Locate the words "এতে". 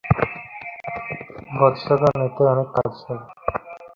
2.27-2.41